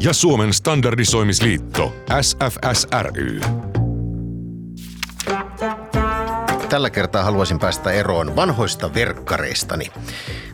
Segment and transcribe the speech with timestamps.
[0.00, 3.40] ja Suomen standardisoimisliitto SFSRY.
[6.68, 9.86] Tällä kertaa haluaisin päästä eroon vanhoista verkkareistani.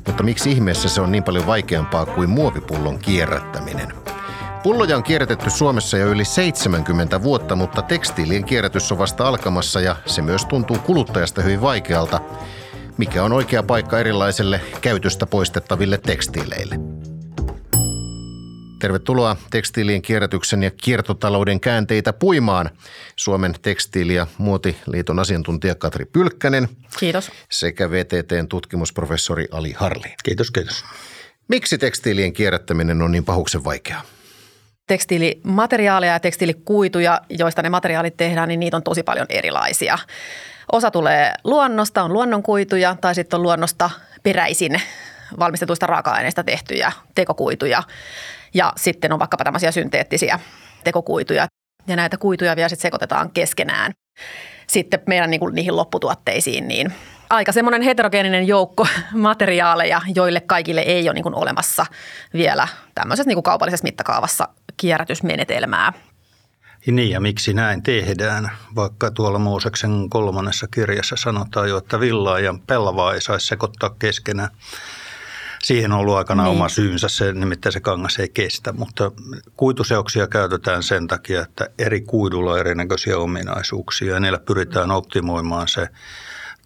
[0.06, 3.94] Mutta miksi ihmeessä se on niin paljon vaikeampaa kuin muovipullon kierrättäminen?
[4.62, 9.96] Pulloja on kierrätetty Suomessa jo yli 70 vuotta, mutta tekstiilien kierrätys on vasta alkamassa ja
[10.06, 12.20] se myös tuntuu kuluttajasta hyvin vaikealta.
[12.98, 17.03] Mikä on oikea paikka erilaiselle käytöstä poistettaville tekstiileille?
[18.84, 22.70] Tervetuloa tekstiilien kierrätyksen ja kiertotalouden käänteitä puimaan.
[23.16, 26.68] Suomen tekstiili- ja muotiliiton asiantuntija Katri Pylkkänen.
[26.98, 27.30] Kiitos.
[27.50, 30.14] Sekä VTTn tutkimusprofessori Ali Harli.
[30.24, 30.84] Kiitos, kiitos.
[31.48, 34.02] Miksi tekstiilien kierrättäminen on niin pahuksen vaikeaa?
[34.86, 39.98] Tekstiilimateriaaleja ja tekstiilikuituja, joista ne materiaalit tehdään, niin niitä on tosi paljon erilaisia.
[40.72, 43.90] Osa tulee luonnosta, on luonnonkuituja tai sitten on luonnosta
[44.22, 44.80] peräisin
[45.38, 47.82] valmistetuista raaka-aineista tehtyjä tekokuituja.
[48.54, 50.40] Ja sitten on vaikkapa tämmöisiä synteettisiä
[50.84, 51.46] tekokuituja.
[51.86, 53.92] Ja näitä kuituja vielä sitten sekoitetaan keskenään.
[54.66, 56.92] Sitten meidän niin kuin niihin lopputuotteisiin, niin
[57.30, 61.86] aika semmoinen heterogeeninen joukko materiaaleja, joille kaikille ei ole niin kuin olemassa
[62.34, 65.92] vielä tämmöisessä niin kuin kaupallisessa mittakaavassa kierrätysmenetelmää.
[66.86, 72.54] Niin ja miksi näin tehdään, vaikka tuolla Mooseksen kolmannessa kirjassa sanotaan jo, että villaa ja
[72.66, 74.50] pellavaa ei saisi sekoittaa keskenään.
[75.64, 76.50] Siihen on ollut aikana niin.
[76.50, 79.12] oma syynsä, se, nimittäin se kangas ei kestä, mutta
[79.56, 85.88] kuituseoksia käytetään sen takia, että eri kuidulla on erinäköisiä ominaisuuksia ja niillä pyritään optimoimaan se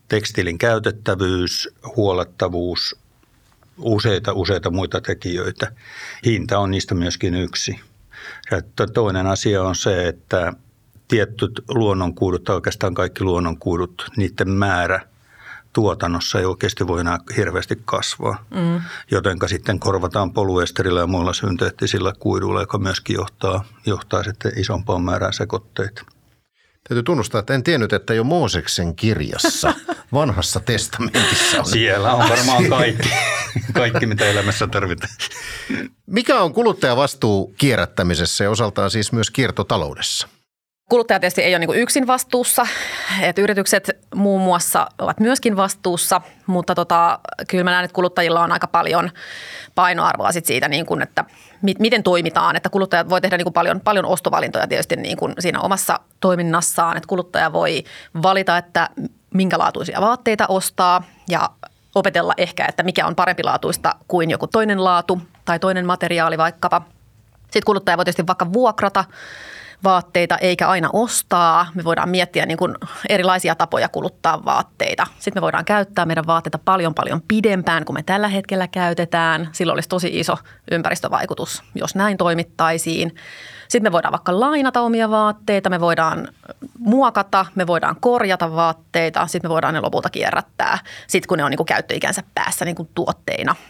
[0.09, 2.97] tekstiilin käytettävyys, huolettavuus,
[3.79, 5.73] useita, useita muita tekijöitä.
[6.25, 7.81] Hinta on niistä myöskin yksi.
[8.51, 8.63] Ja
[8.95, 10.53] toinen asia on se, että
[11.09, 15.01] tietyt luonnonkuudut, tai oikeastaan kaikki luonnonkuudut, niiden määrä
[15.73, 18.45] tuotannossa ei oikeasti voi enää hirveästi kasvaa.
[18.51, 18.81] Mm.
[19.11, 25.33] Jotenka sitten korvataan poluesterillä ja muilla synteettisillä kuiduilla, joka myöskin johtaa, johtaa sitten isompaan määrään
[25.33, 26.03] sekoitteita.
[26.89, 29.75] Täytyy tunnustaa, että en tiennyt, että jo Mooseksen kirjassa,
[30.13, 31.67] vanhassa testamentissa on.
[31.67, 33.09] Siellä on varmaan kaikki,
[33.73, 35.13] kaikki mitä elämässä tarvitaan.
[36.07, 40.29] Mikä on kuluttajavastuu kierrättämisessä ja osaltaan siis myös kiertotaloudessa?
[40.89, 42.67] Kuluttaja tietysti ei ole niin yksin vastuussa,
[43.21, 47.19] että yritykset muun muassa ovat myöskin vastuussa, mutta tota,
[47.49, 49.11] kyllä mä näen, että kuluttajilla on aika paljon
[49.75, 51.25] painoarvoa sit siitä, niin kuin, että
[51.79, 56.01] miten toimitaan, että kuluttajat voi tehdä niin paljon, paljon ostovalintoja tietysti niin kuin siinä omassa
[56.21, 57.85] toiminnassaan, että kuluttaja voi
[58.23, 58.91] valita, että
[59.35, 61.51] minkälaatuisia vaatteita ostaa ja
[61.95, 66.83] opetella ehkä, että mikä on parempilaatuista kuin joku toinen laatu tai toinen materiaali vaikkapa.
[67.43, 69.05] Sitten kuluttaja voi tietysti vaikka vuokrata
[69.85, 71.67] vaatteita eikä aina ostaa.
[71.75, 72.75] Me voidaan miettiä niin kuin
[73.09, 75.07] erilaisia tapoja kuluttaa vaatteita.
[75.19, 79.49] Sitten me voidaan käyttää meidän vaatteita paljon paljon pidempään kuin me tällä hetkellä käytetään.
[79.53, 80.37] Silloin olisi tosi iso
[80.71, 83.15] ympäristövaikutus, jos näin toimittaisiin.
[83.69, 86.29] Sitten me voidaan vaikka lainata omia vaatteita, me voidaan
[86.79, 91.51] muokata, me voidaan korjata vaatteita, sitten me voidaan ne lopulta kierrättää, sitten kun ne on
[91.51, 93.57] niin kuin käyttöikänsä päässä niin kuin tuotteina–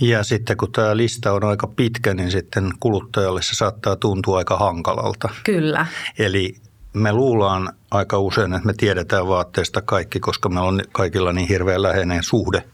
[0.00, 4.56] ja sitten kun tämä lista on aika pitkä, niin sitten kuluttajalle se saattaa tuntua aika
[4.56, 5.28] hankalalta.
[5.44, 5.86] Kyllä.
[6.18, 6.54] Eli
[6.92, 11.82] me luullaan aika usein, että me tiedetään vaatteesta kaikki, koska meillä on kaikilla niin hirveän
[11.82, 12.64] läheinen suhde,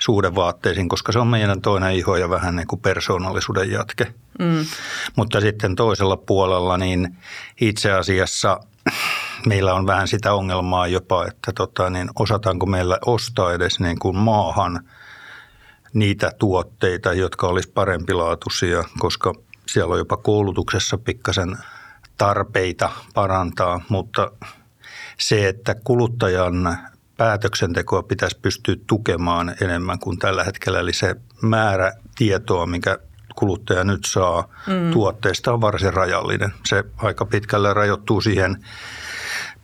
[0.00, 4.14] suhde vaatteisiin, koska se on meidän toinen iho ja vähän niin kuin persoonallisuuden jatke.
[4.38, 4.66] Mm.
[5.16, 7.16] Mutta sitten toisella puolella niin
[7.60, 8.60] itse asiassa
[9.46, 14.16] meillä on vähän sitä ongelmaa jopa, että tota, niin osataanko meillä ostaa edes niin kuin
[14.16, 14.80] maahan–
[15.92, 19.34] niitä tuotteita, jotka olisi parempilaatuisia, koska
[19.66, 21.56] siellä on jopa koulutuksessa pikkasen
[22.18, 24.30] tarpeita parantaa, mutta
[25.18, 26.78] se, että kuluttajan
[27.16, 32.98] päätöksentekoa pitäisi pystyä tukemaan enemmän kuin tällä hetkellä, eli se määrä tietoa, mikä
[33.34, 34.92] kuluttaja nyt saa mm.
[34.92, 36.52] tuotteista on varsin rajallinen.
[36.66, 38.64] Se aika pitkälle rajoittuu siihen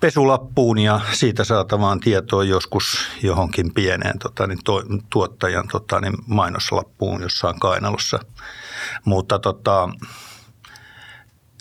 [0.00, 7.22] pesulappuun ja siitä saatavaan tietoon joskus johonkin pieneen tota, niin to, tuottajan tota, niin mainoslappuun
[7.22, 8.18] jossain kainalossa.
[9.04, 9.88] Mutta tota,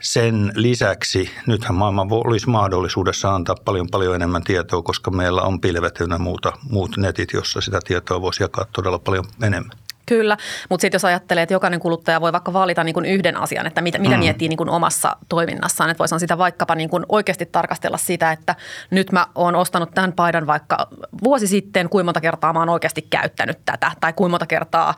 [0.01, 5.99] sen lisäksi nythän maailma olisi mahdollisuudessa antaa paljon paljon enemmän tietoa, koska meillä on pilvet
[5.99, 9.86] ja muuta, muut netit, jossa sitä tietoa voisi jakaa todella paljon enemmän.
[10.07, 10.37] Kyllä,
[10.69, 13.81] mutta sitten jos ajattelee, että jokainen kuluttaja voi vaikka valita niin kuin yhden asian, että
[13.81, 14.19] mitä, mitä mm.
[14.19, 18.55] miettii niin kuin omassa toiminnassaan, että voisi sitä vaikkapa niin kuin oikeasti tarkastella sitä, että
[18.91, 20.87] nyt mä oon ostanut tämän paidan vaikka
[21.23, 24.95] vuosi sitten, kuinka monta kertaa mä oon oikeasti käyttänyt tätä tai kuinka monta kertaa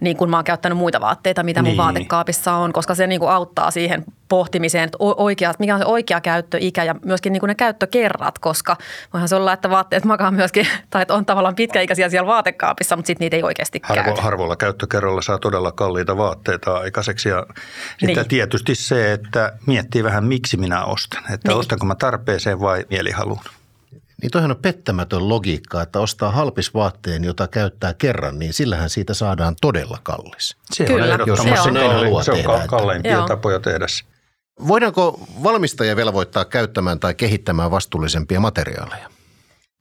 [0.00, 1.76] niin kuin mä oon käyttänyt muita vaatteita, mitä mun niin.
[1.76, 6.20] vaatekaapissa on, koska se niin kuin auttaa siihen pohtimiseen, että oikea, mikä on se oikea
[6.20, 8.76] käyttöikä ja myöskin niin kuin ne käyttökerrat, koska
[9.12, 13.06] voihan se olla, että vaatteet makaa myöskin, tai että on tavallaan pitkäikäisiä siellä vaatekaapissa, mutta
[13.06, 14.22] sitten niitä ei oikeasti Harvo, käytä.
[14.22, 17.46] Harvoilla käyttökerralla saa todella kalliita vaatteita aikaiseksi ja
[17.88, 18.28] sitten niin.
[18.28, 21.58] tietysti se, että miettii vähän miksi minä ostan, että niin.
[21.58, 23.40] ostanko mä tarpeeseen vai mielihaluun.
[24.22, 29.14] Niin toihan on pettämätön logiikka, että ostaa halpis vaatteen, jota käyttää kerran, niin sillähän siitä
[29.14, 30.56] saadaan todella kallis.
[30.72, 31.94] Se Kyllä, on jos se on.
[31.94, 34.04] haluaa se on tehdä, kalleimpia tapoja tehdä se.
[34.68, 39.10] Voidaanko valmistaja velvoittaa käyttämään tai kehittämään vastuullisempia materiaaleja?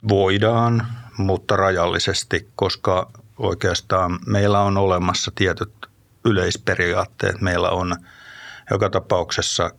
[0.10, 0.88] Voidaan,
[1.18, 5.74] mutta rajallisesti, koska oikeastaan meillä on olemassa tietyt
[6.26, 7.42] yleisperiaatteet.
[7.42, 7.96] Meillä on
[8.72, 9.72] joka tapauksessa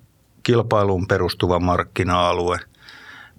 [0.43, 2.59] kilpailuun perustuva markkina-alue.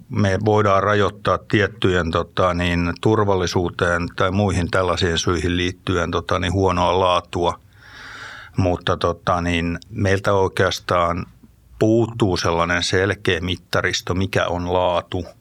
[0.10, 7.00] Me voidaan rajoittaa tiettyjen tota, niin, turvallisuuteen tai muihin tällaisiin syihin liittyen tota, niin, huonoa
[7.00, 7.60] laatua,
[8.58, 11.26] mutta tota, niin, meiltä oikeastaan
[11.82, 15.26] puuttuu sellainen selkeä mittaristo, mikä on laatu–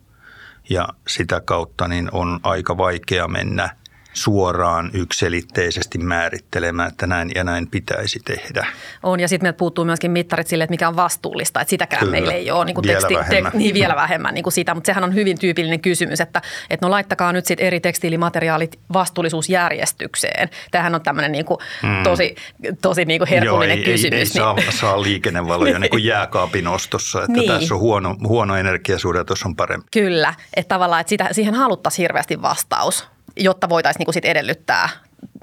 [0.71, 3.77] ja sitä kautta niin on aika vaikea mennä
[4.13, 8.67] suoraan ykselitteisesti määrittelemään, että näin ja näin pitäisi tehdä.
[9.03, 11.61] On, ja sitten meiltä puuttuu myöskin mittarit sille, että mikä on vastuullista.
[11.61, 12.11] Että sitäkään Kyllä.
[12.13, 13.53] meillä ei ole niin kuin Vielä teksti, vähemmän.
[13.55, 16.91] niin vielä vähemmän niin kuin sitä, mutta sehän on hyvin tyypillinen kysymys, että, että no
[16.91, 20.49] laittakaa nyt sitten eri tekstiilimateriaalit vastuullisuusjärjestykseen.
[20.71, 21.59] Tämähän on tämmöinen niin kuin
[22.05, 22.35] tosi,
[22.83, 24.13] tosi niin kuin herkullinen ei, kysymys.
[24.13, 27.53] Ei, ei saa, niin, saa liikennevaloja niin kuin jääkaapin ostossa, että Niin.
[27.53, 29.87] tässä on huono, huono energiasuhde ja tuossa on parempi.
[29.93, 33.09] kyllä, että tavallaan että sitä, siihen haluttaisiin hirveästi vastaus,
[33.45, 34.89] jotta voitaisiin niin kuin sit edellyttää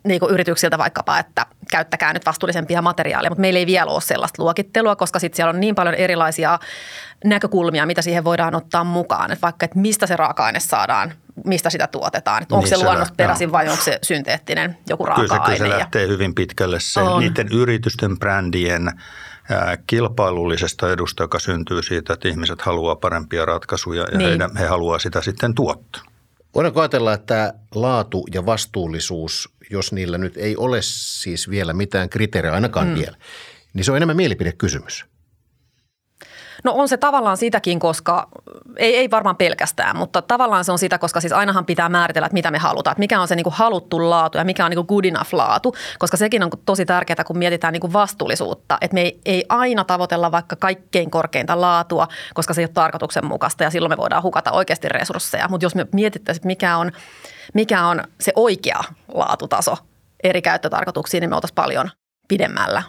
[0.03, 4.44] niin kuin yrityksiltä vaikkapa, että käyttäkää nyt vastuullisempia materiaaleja, mutta meillä ei vielä ole sellaista
[4.44, 6.59] luokittelua, koska sitten siellä on niin paljon erilaisia
[7.25, 9.31] näkökulmia, mitä siihen voidaan ottaa mukaan.
[9.31, 11.13] Että vaikka, että mistä se raaka-aine saadaan,
[11.45, 12.41] mistä sitä tuotetaan.
[12.44, 15.21] Että onko Niin se se luonnosta lä- peräisin vai onko se synteettinen joku Kyllä se,
[15.21, 15.57] kyllä raaka-aine.
[15.57, 17.19] se lähtee hyvin pitkälle se, On.
[17.19, 18.91] niiden yritysten brändien
[19.88, 24.29] kilpailullisesta edusta, joka syntyy siitä, että ihmiset haluaa parempia ratkaisuja ja Niin.
[24.29, 26.01] heidän, he haluaa sitä sitten tuottaa.
[26.55, 32.53] Voidaanko ajatella, että laatu ja vastuullisuus, jos niillä nyt ei ole siis vielä mitään kriteerejä,
[32.53, 32.95] ainakaan mm.
[32.95, 33.17] vielä,
[33.73, 35.05] niin se on enemmän mielipidekysymys.
[36.67, 38.27] No on se tavallaan sitäkin, koska
[38.77, 42.33] ei, ei varmaan pelkästään, mutta tavallaan se on sitä, koska siis ainahan pitää määritellä, että
[42.33, 44.85] mitä me halutaan, että mikä on se niin kuin haluttu laatu ja mikä on niin
[44.85, 48.93] kuin good enough laatu, koska sekin on tosi tärkeää, kun mietitään niin kuin vastuullisuutta, että
[48.95, 53.69] me ei, ei aina tavoitella vaikka kaikkein korkeinta laatua, koska se ei ole tarkoituksenmukaista ja
[53.69, 56.91] silloin me voidaan hukata oikeasti resursseja, mutta jos me mietittäisiin, mikä on,
[57.53, 58.83] mikä on se oikea
[59.13, 59.77] laatutaso
[60.23, 61.89] eri käyttötarkoituksiin, niin me oltaisiin paljon
[62.27, 62.83] pidemmällä.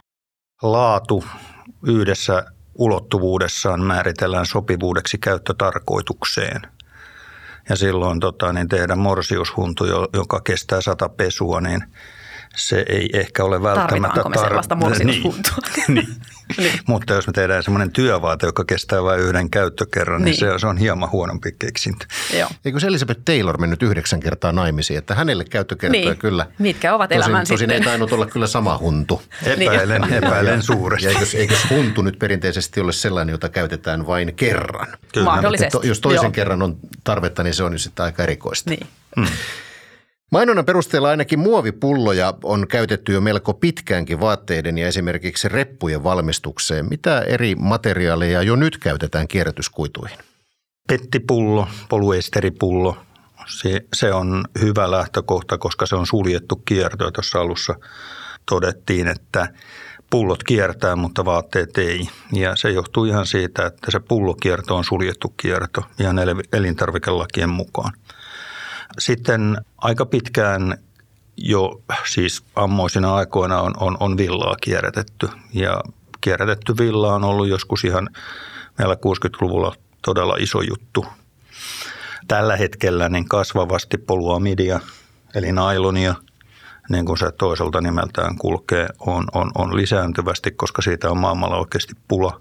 [0.62, 1.25] Laatu
[1.86, 2.44] yhdessä
[2.78, 6.62] ulottuvuudessaan määritellään sopivuudeksi käyttötarkoitukseen.
[7.69, 11.84] Ja silloin tota, niin tehdä morsiushuntu, jo- joka kestää sata pesua, niin
[12.58, 15.52] se ei ehkä ole välttämättä Tarvitaanko me sellaista morsiushuntua?
[15.88, 16.08] Niin, niin.
[16.58, 16.81] niin.
[16.87, 20.52] Mutta jos me tehdään semmoinen työvaate, joka kestää vain yhden käyttökerran, niin, Niin.
[20.55, 22.06] se, se on hieman huonompi keksintö.
[22.38, 22.49] Joo.
[22.64, 26.19] Eikö se Elizabeth Taylor mennyt yhdeksän kertaa naimisiin, että hänelle käyttökertoja Niin.
[26.19, 26.46] kyllä.
[26.58, 27.90] Mitkä ovat tosin, elämän tosin ei sitten?
[27.90, 29.22] tainnut olla kyllä sama huntu.
[29.46, 30.14] Epäilen, Niin.
[30.14, 31.06] epäilen suuresti.
[31.06, 34.87] Ja eikös, eikös huntu nyt perinteisesti ole sellainen, jota käytetään vain kerran?
[35.12, 35.25] Kyllä.
[35.25, 35.66] Mahdollisesti.
[35.66, 36.30] Että to, jos toisen Joo.
[36.33, 38.71] kerran on tarvetta, niin se on jo sitten aika erikoista.
[38.71, 38.87] Niin.
[40.30, 46.87] Mainonnan perusteella ainakin muovipulloja on käytetty jo melko pitkäänkin vaatteiden ja esimerkiksi reppujen valmistukseen.
[46.88, 50.18] Mitä eri materiaaleja jo nyt käytetään kierrätyskuituihin?
[50.88, 52.97] Pettipullo, poluesteripullo,
[53.47, 57.11] se, se on hyvä lähtökohta, koska se on suljettu kierto.
[57.11, 57.75] Tuossa alussa
[58.50, 59.49] todettiin, että
[60.11, 62.08] pullot kiertää, mutta vaatteet ei.
[62.32, 67.92] Ja se johtuu ihan siitä, että se pullokierto on suljettu kierto ihan el- elintarvikelakien mukaan.
[68.99, 70.78] Sitten aika pitkään
[71.37, 75.80] jo siis ammoisina aikoina on, on, on villaa kierrätetty ja
[76.21, 78.09] kierrätetty villa on ollut joskus ihan
[78.78, 81.07] meillä 60-luvulla todella iso juttu.
[82.28, 84.80] Tällä hetkellä niin kasvavasti poluamidia
[85.35, 86.14] eli nailonia,
[86.88, 91.95] niin kuin se toiselta nimeltään kulkee, on, on, on lisääntyvästi, koska siitä on maailmalla oikeasti
[92.09, 92.38] pula.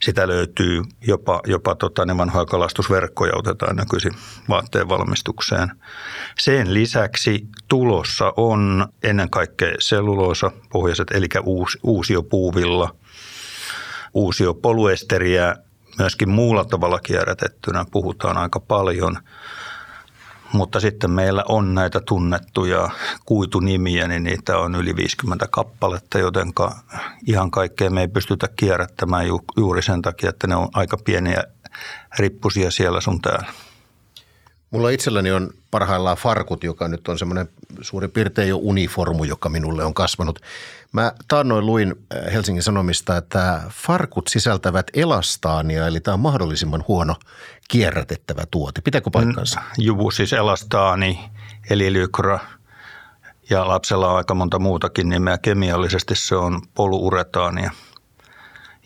[0.00, 4.12] Sitä löytyy jopa, jopa tota, ne vanhoja kalastusverkkoja otetaan nykyisin
[4.48, 5.68] vaatteen valmistukseen.
[6.38, 12.96] Sen lisäksi tulossa on ennen kaikkea selluloosa pohjaiset, eli uusi, uusiopuuvilla,
[14.14, 15.56] uusiopoluesteriä,
[15.98, 19.18] myöskin muulla tavalla kierrätettynä puhutaan aika paljon.
[20.56, 22.90] Mutta sitten meillä on näitä tunnettuja
[23.24, 26.52] kuitunimiä, niin niitä on yli 50 kappaletta, joten
[27.26, 31.44] ihan kaikkea me ei pystytä kierrättämään juuri sen takia, että ne on aika pieniä
[32.18, 33.52] rippusia siellä sun täällä.
[34.70, 37.48] Mulla itselläni on parhaillaan farkut, joka nyt on semmoinen
[37.80, 40.40] suurin piirtein jo uniformu, joka minulle on kasvanut.
[40.92, 47.16] Mä taannoin luin äh, Helsingin Sanomista, että farkut sisältävät elastaania, eli tämä on mahdollisimman huono
[47.68, 48.80] kierrätettävä tuote.
[48.80, 49.60] Pitääkö paikkansa?
[49.60, 51.30] Mm, juu, siis elastaani,
[51.70, 52.38] eli lykra
[53.50, 55.38] ja lapsella on aika monta muutakin nimeä.
[55.38, 57.70] Kemiallisesti se on poluuretaania.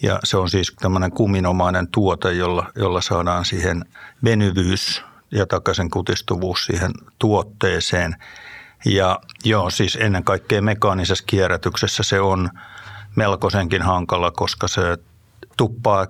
[0.03, 3.85] Ja se on siis tämmöinen kuminomainen tuote, jolla, jolla saadaan siihen
[4.25, 8.17] venyvyys ja takaisin kutistuvuus siihen tuotteeseen.
[8.85, 12.51] Ja joo, siis ennen kaikkea mekaanisessa kierrätyksessä se on
[13.17, 14.99] melkoisenkin hankala, koska se
[15.57, 16.07] tuppaa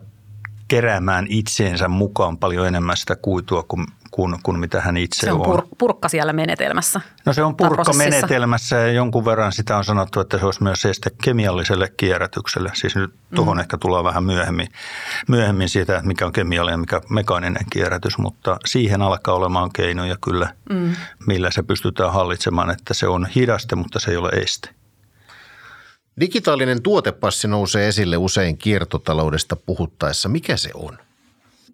[0.68, 5.46] keräämään itseensä mukaan paljon enemmän sitä kuitua kuin kuin, kuin mitä hän itse se on.
[5.46, 5.62] on.
[5.78, 7.00] purkka siellä menetelmässä.
[7.26, 10.84] No se on purkka menetelmässä ja jonkun verran sitä on sanottu, että se olisi myös
[10.84, 12.70] este kemialliselle kierrätykselle.
[12.74, 13.60] Siis nyt tuohon mm.
[13.60, 14.68] ehkä tullaan vähän myöhemmin,
[15.28, 20.16] myöhemmin siitä, että mikä on kemiallinen ja mikä mekaaninen kierrätys, mutta siihen alkaa olemaan keinoja
[20.24, 20.96] kyllä, mm.
[21.26, 24.70] millä se pystytään hallitsemaan, että se on hidaste, mutta se ei ole este.
[26.20, 30.28] Digitaalinen tuotepassi nousee esille usein kiertotaloudesta puhuttaessa.
[30.28, 30.98] Mikä se on?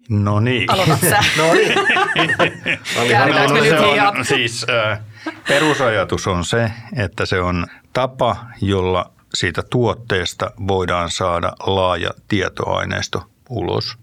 [0.09, 0.71] No niin.
[0.71, 1.19] Aloitat sä.
[1.37, 1.75] no niin.
[1.75, 4.99] no, no, se on, siis, äh,
[5.47, 13.97] perusajatus on se, että se on tapa, jolla siitä tuotteesta voidaan saada laaja tietoaineisto ulos.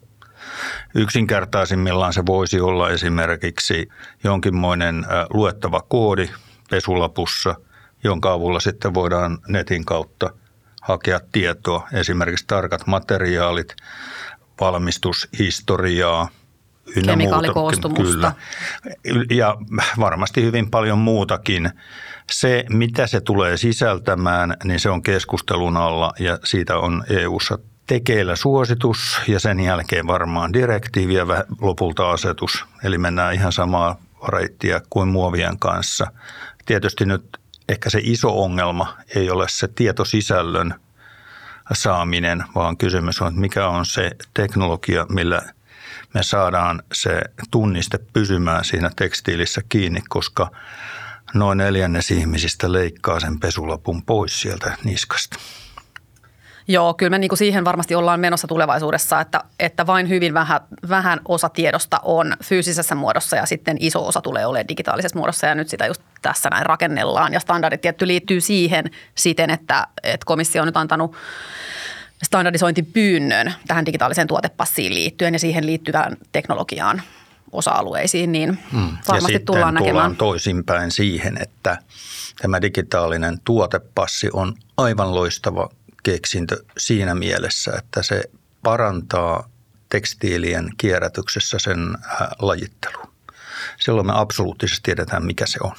[0.94, 3.88] Yksinkertaisimmillaan se voisi olla esimerkiksi
[4.24, 6.30] jonkinmoinen luettava koodi
[6.70, 7.54] pesulapussa,
[8.04, 10.30] jonka avulla sitten voidaan netin kautta
[10.82, 13.76] hakea tietoa, esimerkiksi tarkat materiaalit,
[14.60, 16.28] valmistushistoriaa,
[17.04, 18.32] Kemikaalikoostumusta.
[19.02, 19.24] Kyllä.
[19.30, 19.56] Ja
[20.00, 21.70] varmasti hyvin paljon muutakin.
[22.30, 28.36] Se, mitä se tulee sisältämään, niin se on keskustelun alla ja siitä on EU-ssa tekeillä
[28.36, 31.26] suositus ja sen jälkeen varmaan direktiivi ja
[31.60, 32.64] lopulta asetus.
[32.84, 33.96] Eli mennään ihan samaa
[34.28, 36.06] reittiä kuin muovien kanssa.
[36.66, 40.74] Tietysti nyt ehkä se iso ongelma ei ole se tietosisällön
[41.72, 45.42] saaminen, vaan kysymys on, että mikä on se teknologia, millä
[46.14, 50.50] me saadaan se tunniste pysymään siinä tekstiilissä kiinni, koska
[51.34, 55.38] noin neljännes ihmisistä leikkaa sen pesulapun pois sieltä niskasta.
[56.68, 60.60] Joo, kyllä me niin kuin siihen varmasti ollaan menossa tulevaisuudessa, että, että vain hyvin vähän,
[60.88, 65.54] vähän osa tiedosta on fyysisessä muodossa ja sitten iso osa tulee olemaan digitaalisessa muodossa ja
[65.54, 70.62] nyt sitä just tässä näin rakennellaan ja standardit tietty liittyy siihen siten, että, että komissio
[70.62, 71.16] on nyt antanut
[72.22, 77.02] standardisointipyynnön tähän digitaaliseen tuotepassiin liittyen ja siihen liittyvään teknologiaan
[77.52, 78.96] osa-alueisiin, niin hmm.
[79.08, 79.92] varmasti ja tullaan näkemään.
[79.92, 81.78] tullaan toisinpäin siihen, että
[82.42, 85.68] tämä digitaalinen tuotepassi on aivan loistava
[86.04, 88.22] keksintö siinä mielessä, että se
[88.62, 89.48] parantaa
[89.88, 93.08] tekstiilien kierrätyksessä sen äh, lajittelua.
[93.80, 95.74] Silloin me absoluuttisesti tiedetään, mikä se on.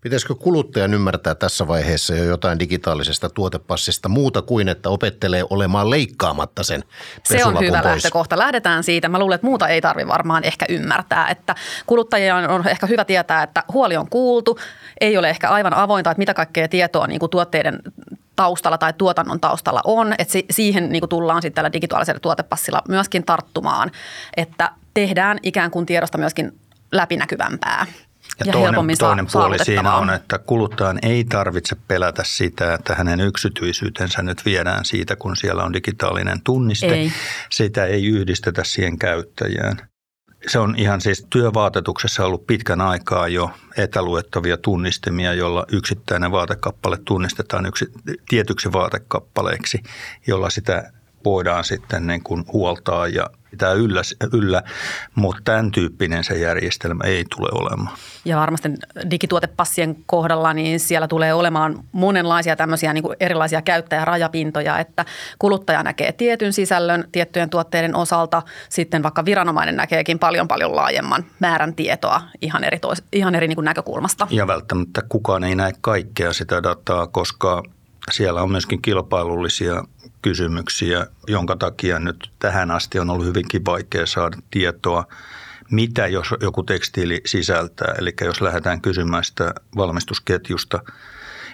[0.00, 6.62] Pitäisikö kuluttajan ymmärtää tässä vaiheessa jo jotain digitaalisesta tuotepassista muuta kuin, että opettelee olemaan leikkaamatta
[6.62, 6.84] sen
[7.24, 7.84] Se on hyvä pois.
[7.84, 8.38] lähtökohta.
[8.38, 9.08] Lähdetään siitä.
[9.08, 11.28] Mä luulen, että muuta ei tarvi varmaan ehkä ymmärtää.
[11.28, 11.54] Että
[11.86, 14.58] kuluttajien on ehkä hyvä tietää, että huoli on kuultu.
[15.00, 17.82] Ei ole ehkä aivan avointa, että mitä kaikkea tietoa niin kuin tuotteiden
[18.38, 20.14] taustalla tai tuotannon taustalla on.
[20.18, 23.90] Että siihen niin kuin tullaan sitten tällä digitaalisella tuotepassilla myöskin tarttumaan,
[24.36, 26.58] että tehdään ikään kuin tiedosta myöskin
[26.92, 27.86] läpinäkyvämpää.
[28.40, 33.20] Ja, ja toinen, toinen puoli siinä on, että kuluttajan ei tarvitse pelätä sitä, että hänen
[33.20, 36.86] yksityisyytensä nyt viedään siitä, kun siellä on digitaalinen tunniste.
[36.86, 37.12] Ei.
[37.50, 39.87] Sitä ei yhdistetä siihen käyttäjään.
[40.46, 47.66] Se on ihan siis työvaatetuksessa ollut pitkän aikaa jo etäluettavia tunnistimia, jolla yksittäinen vaatekappale tunnistetaan
[47.66, 47.86] yksi,
[48.28, 49.82] tietyksi vaatekappaleeksi,
[50.26, 50.92] jolla sitä
[51.30, 54.62] voidaan sitten niin kuin huoltaa ja pitää yllä, yllä,
[55.14, 57.96] mutta tämän tyyppinen se järjestelmä ei tule olemaan.
[58.24, 58.68] Ja varmasti
[59.10, 65.04] digituotepassien kohdalla niin siellä tulee olemaan monenlaisia tämmöisiä niin kuin erilaisia käyttäjärajapintoja, että
[65.38, 71.74] kuluttaja näkee tietyn sisällön tiettyjen tuotteiden osalta, sitten vaikka viranomainen näkeekin paljon paljon laajemman määrän
[71.74, 74.26] tietoa ihan eri, tois, ihan eri niin kuin näkökulmasta.
[74.30, 77.62] Ja välttämättä kukaan ei näe kaikkea sitä dataa, koska
[78.10, 79.84] siellä on myöskin kilpailullisia
[80.22, 85.04] kysymyksiä, jonka takia nyt tähän asti on ollut hyvinkin vaikea saada tietoa,
[85.70, 87.94] mitä jos joku tekstiili sisältää.
[87.98, 90.82] Eli jos lähdetään kysymään sitä valmistusketjusta,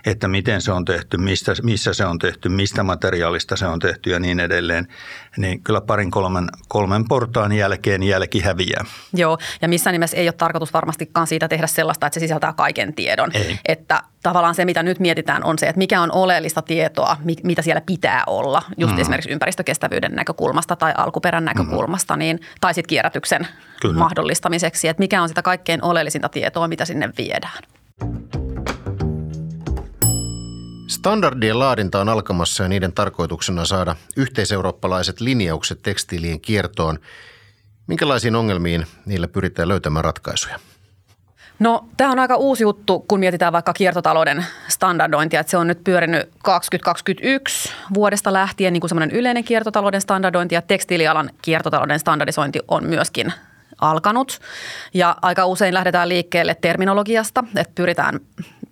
[0.07, 4.11] että miten se on tehty, mistä, missä se on tehty, mistä materiaalista se on tehty
[4.11, 4.89] ja niin edelleen,
[5.37, 8.85] niin kyllä parin kolmen, kolmen portaan jälkeen jälki häviää.
[9.15, 12.95] Joo, ja missään nimessä ei ole tarkoitus varmastikaan siitä tehdä sellaista, että se sisältää kaiken
[12.95, 13.31] tiedon.
[13.35, 13.59] Ei.
[13.69, 17.81] Että tavallaan se, mitä nyt mietitään, on se, että mikä on oleellista tietoa, mitä siellä
[17.81, 19.01] pitää olla, just mm.
[19.01, 22.19] esimerkiksi ympäristökestävyyden näkökulmasta tai alkuperän näkökulmasta, mm.
[22.19, 23.47] niin, tai sitten kierrätyksen
[23.81, 23.99] Kyllä.
[23.99, 27.63] mahdollistamiseksi, että mikä on sitä kaikkein oleellisinta tietoa, mitä sinne viedään.
[30.87, 36.99] Standardien laadinta on alkamassa ja niiden tarkoituksena saada yhteiseurooppalaiset linjaukset tekstiilien kiertoon.
[37.87, 40.59] Minkälaisiin ongelmiin niillä pyritään löytämään ratkaisuja?
[41.59, 45.85] No tämä on aika uusi juttu, kun mietitään vaikka kiertotalouden standardointia, että se on nyt
[45.85, 52.85] pyörinyt 2021 vuodesta lähtien niin kuin semmoinen yleinen kiertotalouden standardointi ja tekstiilialan kiertotalouden standardisointi on
[52.85, 53.33] myöskin
[53.81, 54.41] alkanut.
[54.95, 58.21] Ja aika usein lähdetään liikkeelle terminologiasta, että pyritään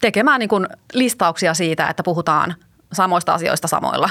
[0.03, 2.55] tekemään niin kuin listauksia siitä, että puhutaan
[2.93, 4.11] samoista asioista samoilla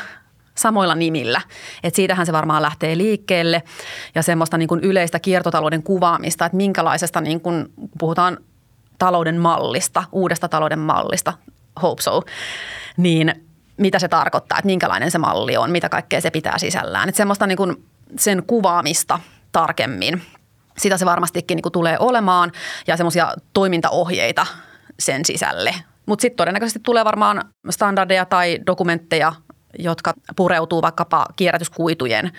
[0.56, 1.42] samoilla nimillä.
[1.84, 3.64] Et siitähän se varmaan lähtee liikkeelle
[4.16, 8.38] ja semmoista niin kuin yleistä kiertotalouden kuvaamista, että minkälaisesta niin kuin puhutaan
[9.00, 11.34] talouden mallista, uudesta talouden mallista,
[11.82, 12.22] hope so,
[12.98, 13.46] niin
[13.78, 17.10] mitä se tarkoittaa, että minkälainen se malli on, mitä kaikkea se pitää sisällään.
[17.10, 17.86] Että semmoista niin kuin
[18.18, 19.20] sen kuvaamista
[19.52, 20.22] tarkemmin.
[20.78, 22.52] Sitä se varmastikin niin kuin tulee olemaan
[22.88, 24.48] ja semmoisia toimintaohjeita
[25.00, 25.76] sen sisälle.
[26.06, 29.34] Mutta sitten todennäköisesti tulee varmaan standardeja tai dokumentteja,
[29.80, 32.32] jotka pureutuu vaikkapa kierrätyskuitujen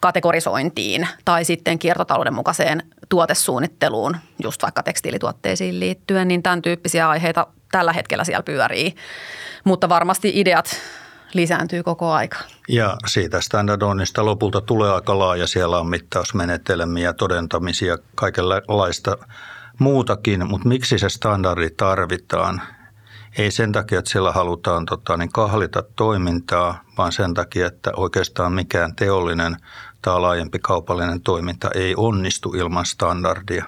[0.00, 7.92] kategorisointiin tai sitten kiertotalouden mukaiseen tuotesuunnitteluun, just vaikka tekstiilituotteisiin liittyen, niin tämän tyyppisiä aiheita tällä
[7.92, 8.94] hetkellä siellä pyörii.
[9.64, 10.76] Mutta varmasti ideat
[11.32, 12.36] lisääntyy koko aika.
[12.68, 15.46] Ja siitä standardoinnista lopulta tulee aika laaja.
[15.46, 19.18] Siellä on mittausmenetelmiä, todentamisia, kaikenlaista
[19.78, 22.62] muutakin, mutta miksi se standardi tarvitaan?
[23.38, 28.52] Ei sen takia, että siellä halutaan tota, niin kahlita toimintaa, vaan sen takia, että oikeastaan
[28.52, 29.56] mikään teollinen
[30.02, 33.64] tai laajempi kaupallinen toiminta ei onnistu ilman standardia.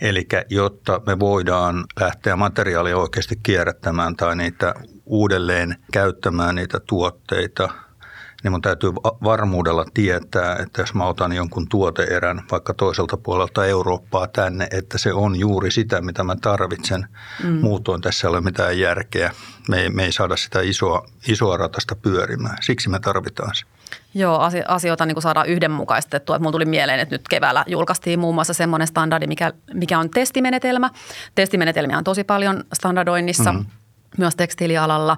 [0.00, 4.74] Eli jotta me voidaan lähteä materiaalia oikeasti kierrättämään tai niitä
[5.06, 7.68] uudelleen käyttämään niitä tuotteita–
[8.42, 8.90] niin mun täytyy
[9.24, 15.12] varmuudella tietää, että jos mä otan jonkun tuoteerän vaikka toiselta puolelta Eurooppaa tänne, että se
[15.12, 17.06] on juuri sitä, mitä mä tarvitsen.
[17.44, 17.60] Mm.
[17.60, 19.32] Muutoin tässä ei ole mitään järkeä.
[19.68, 22.56] Me ei, me ei saada sitä isoa, isoa ratasta pyörimään.
[22.60, 23.64] Siksi me tarvitaan se.
[24.14, 26.38] Joo, asioita niin saadaan yhdenmukaistettua.
[26.38, 30.90] Mulla tuli mieleen, että nyt keväällä julkaistiin muun muassa semmoinen standardi, mikä, mikä on testimenetelmä.
[31.34, 33.52] Testimenetelmiä on tosi paljon standardoinnissa.
[33.52, 33.77] Mm-hmm
[34.18, 35.16] myös tekstiilialalla.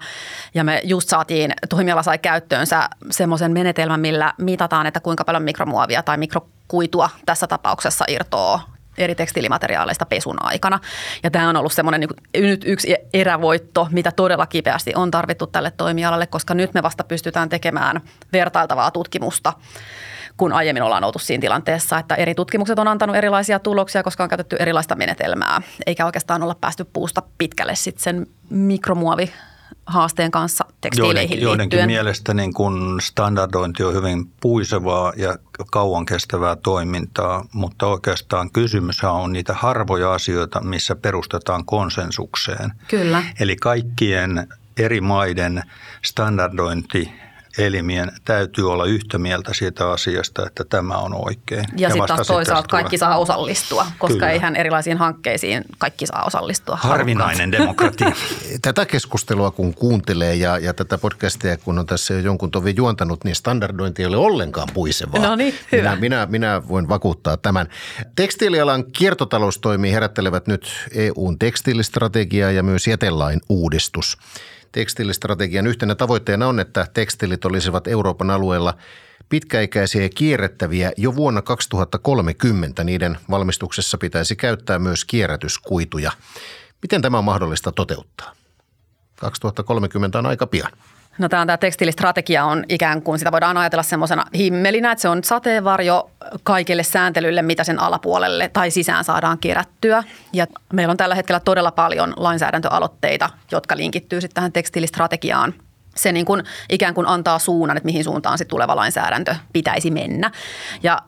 [0.54, 6.02] Ja me just saatiin, toimiala sai käyttöönsä semmoisen menetelmän, millä mitataan, että kuinka paljon mikromuovia
[6.02, 10.78] tai mikrokuitua tässä tapauksessa irtoaa eri tekstiilimateriaaleista pesun aikana.
[11.22, 15.70] Ja tämä on ollut semmoinen niin nyt yksi erävoitto, mitä todella kipeästi on tarvittu tälle
[15.70, 18.00] toimialalle, koska nyt me vasta pystytään tekemään
[18.32, 19.52] vertailtavaa tutkimusta
[20.40, 24.28] kun aiemmin ollaan oltu siinä tilanteessa, että eri tutkimukset on antanut erilaisia tuloksia, koska on
[24.28, 29.32] käytetty erilaista menetelmää, eikä oikeastaan olla päästy puusta pitkälle sitten sen mikromuovi
[29.86, 35.38] haasteen kanssa tekstiileihin joidenkin, joidenkin mielestä niin kun standardointi on hyvin puisevaa ja
[35.70, 42.72] kauan kestävää toimintaa, mutta oikeastaan kysymys on niitä harvoja asioita, missä perustetaan konsensukseen.
[42.88, 43.22] Kyllä.
[43.40, 45.62] Eli kaikkien eri maiden
[46.02, 47.12] standardointi
[47.58, 51.64] elimien täytyy olla yhtä mieltä siitä asiasta, että tämä on oikein.
[51.76, 54.30] Ja, ja sitten taas toisaalta kaikki saa osallistua, koska Kyllä.
[54.30, 56.78] eihän erilaisiin hankkeisiin kaikki saa osallistua.
[56.80, 58.12] Harvinainen demokratia.
[58.62, 63.24] tätä keskustelua kun kuuntelee ja, ja tätä podcastia kun on tässä jo jonkun tovin juontanut,
[63.24, 65.20] niin standardointi ei ole ollenkaan puisevaa.
[65.20, 65.96] No niin, hyvä.
[65.96, 67.68] Minä, minä, minä voin vakuuttaa tämän.
[68.16, 74.18] Tekstiilialan kiertotaloustoimii herättelevät nyt EUn tekstiilistrategia ja myös jätelain uudistus.
[74.72, 78.74] Tekstiilistrategian yhtenä tavoitteena on, että tekstiilit olisivat Euroopan alueella
[79.28, 82.84] pitkäikäisiä ja kierrättäviä jo vuonna 2030.
[82.84, 86.12] Niiden valmistuksessa pitäisi käyttää myös kierrätyskuituja.
[86.82, 88.32] Miten tämä on mahdollista toteuttaa?
[89.20, 90.72] 2030 on aika pian.
[91.18, 95.24] No tämä, tämä tekstiilistrategia on ikään kuin, sitä voidaan ajatella semmoisena himmelinä, että se on
[95.24, 96.10] sateenvarjo
[96.42, 100.04] kaikille sääntelylle, mitä sen alapuolelle tai sisään saadaan kerättyä.
[100.32, 105.54] Ja meillä on tällä hetkellä todella paljon lainsäädäntöaloitteita, jotka linkittyy sitten tähän tekstiilistrategiaan.
[105.94, 110.30] Se niin kuin ikään kuin antaa suunnan, että mihin suuntaan sitten tuleva lainsäädäntö pitäisi mennä.
[110.82, 110.98] Ja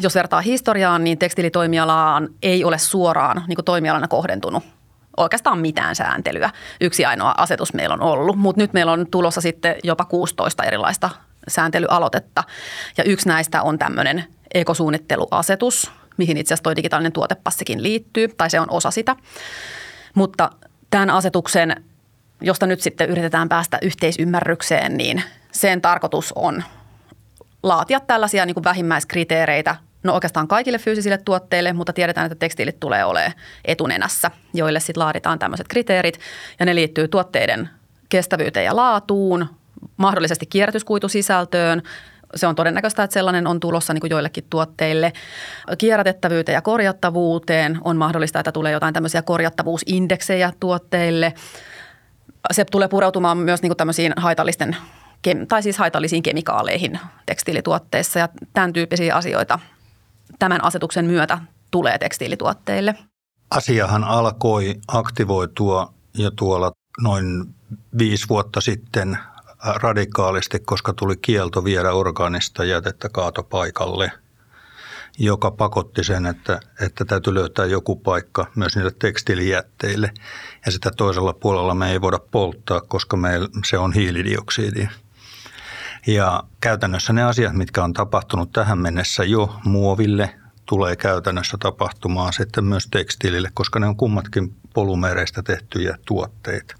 [0.00, 4.64] jos vertaa historiaan, niin tekstiilitoimialaan ei ole suoraan niin kuin toimialana kohdentunut
[5.16, 6.50] oikeastaan mitään sääntelyä.
[6.80, 11.10] Yksi ainoa asetus meillä on ollut, mutta nyt meillä on tulossa sitten jopa 16 erilaista
[11.48, 12.44] sääntelyaloitetta.
[12.96, 18.60] Ja yksi näistä on tämmöinen ekosuunnitteluasetus, mihin itse asiassa tuo digitaalinen tuotepassikin liittyy, tai se
[18.60, 19.16] on osa sitä.
[20.14, 20.50] Mutta
[20.90, 21.84] tämän asetuksen
[22.42, 25.22] josta nyt sitten yritetään päästä yhteisymmärrykseen, niin
[25.52, 26.64] sen tarkoitus on
[27.62, 33.04] laatia tällaisia niin kuin vähimmäiskriteereitä, no oikeastaan kaikille fyysisille tuotteille, mutta tiedetään, että tekstiilit tulee
[33.04, 33.32] olemaan
[33.64, 36.20] etunenässä, joille sitten laaditaan tämmöiset kriteerit
[36.60, 37.68] ja ne liittyy tuotteiden
[38.08, 39.46] kestävyyteen ja laatuun,
[39.96, 41.82] mahdollisesti kierrätyskuitusisältöön,
[42.34, 45.12] se on todennäköistä, että sellainen on tulossa niin kuin joillekin tuotteille.
[45.78, 51.34] Kierrätettävyyteen ja korjattavuuteen on mahdollista, että tulee jotain tämmöisiä korjattavuusindeksejä tuotteille.
[52.52, 54.76] Se tulee pureutumaan myös niin kuin tämmöisiin haitallisten
[55.48, 59.58] tai siis haitallisiin kemikaaleihin tekstiilituotteissa ja tämän tyyppisiä asioita
[60.38, 61.38] tämän asetuksen myötä
[61.70, 62.94] tulee tekstiilituotteille.
[63.50, 67.54] Asiahan alkoi aktivoitua jo tuolla noin
[67.98, 69.18] viisi vuotta sitten
[69.62, 74.12] radikaalisti, koska tuli kielto viedä orgaanista jätettä kaatopaikalle,
[75.18, 80.12] joka pakotti sen, että, että täytyy löytää joku paikka myös niille tekstiilijätteille.
[80.66, 83.30] Ja sitä toisella puolella me ei voida polttaa, koska me,
[83.64, 84.88] se on hiilidioksidi.
[86.06, 90.34] Ja käytännössä ne asiat, mitkä on tapahtunut tähän mennessä jo muoville,
[90.66, 96.74] tulee käytännössä tapahtumaan sitten myös tekstiilille, koska ne on kummatkin polumereistä tehtyjä tuotteita.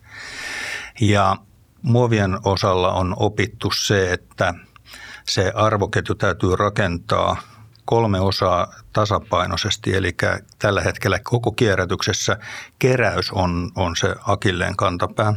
[1.01, 1.37] Ja
[1.83, 4.55] muovien osalla on opittu se, että
[5.29, 7.37] se arvoketju täytyy rakentaa
[7.85, 10.17] kolme osaa tasapainoisesti, eli
[10.59, 12.37] tällä hetkellä koko kierrätyksessä
[12.79, 15.35] keräys on, on se akilleen kantapää.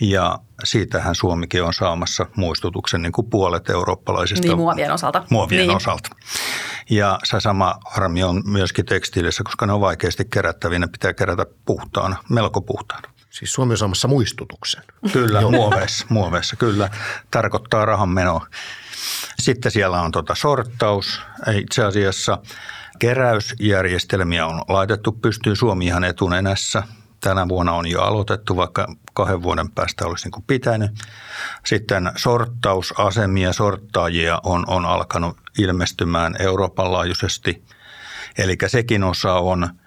[0.00, 4.48] Ja siitähän Suomikin on saamassa muistutuksen niin kuin puolet eurooppalaisista.
[4.48, 5.24] Niin, muovien osalta.
[5.30, 5.76] Muovien niin.
[5.76, 6.08] osalta.
[6.90, 10.78] Ja se sama harmi on myöskin tekstiilissä, koska ne on vaikeasti kerättäviä.
[10.78, 13.14] Ne pitää kerätä puhtaana, melko puhtaana.
[13.30, 14.82] Siis Suomi on saamassa muistutuksen.
[15.12, 16.90] Kyllä, muoveissa, muoveissa, kyllä.
[17.30, 18.46] Tarkoittaa rahan menoa.
[19.38, 21.20] Sitten siellä on tuota sorttaus.
[21.54, 22.38] Itse asiassa
[22.98, 26.82] keräysjärjestelmiä on laitettu pystyyn Suomi ihan etunenässä.
[27.24, 30.90] Tänä vuonna on jo aloitettu, vaikka kahden vuoden päästä olisi niin kuin pitänyt.
[31.66, 37.64] Sitten sorttausasemia, sorttaajia on, on alkanut ilmestymään Euroopan laajuisesti.
[38.38, 39.68] Eli sekin osa on–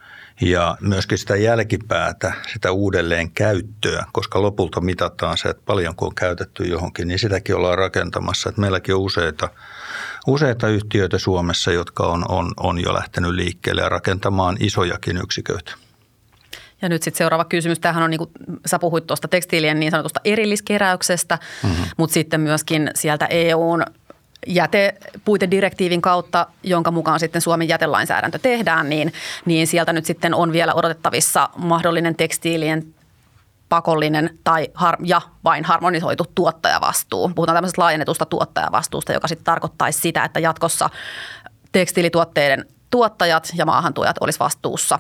[0.42, 6.64] ja myöskin sitä jälkipäätä, sitä uudelleen käyttöä, koska lopulta mitataan se, että paljonko on käytetty
[6.64, 8.50] johonkin, niin sitäkin ollaan rakentamassa.
[8.50, 9.50] Että meilläkin on useita,
[10.28, 15.87] useita yhtiöitä Suomessa, jotka on, on, on jo lähtenyt liikkeelle ja rakentamaan isojakin yksiköitä.
[16.82, 17.80] Ja nyt sitten seuraava kysymys.
[17.80, 18.30] Tämähän on, niin kuin
[18.66, 21.86] sä puhuit tuosta tekstiilien niin sanotusta erilliskeräyksestä, mm-hmm.
[21.98, 23.84] mutta sitten myöskin sieltä EUn
[24.48, 29.14] jätepuitedirektiivin kautta, jonka mukaan sitten Suomen jätelainsäädäntö tehdään, niin,
[29.46, 32.94] niin sieltä nyt sitten on vielä odotettavissa mahdollinen tekstiilien
[33.70, 37.32] pakollinen tai har- ja vain harmonisoitu tuottajavastuu.
[37.36, 40.90] Puhutaan tämmöisestä laajennetusta tuottajavastuusta, joka sitten tarkoittaisi sitä, että jatkossa
[41.72, 45.00] tekstiilituotteiden tuottajat ja maahantuojat olisi vastuussa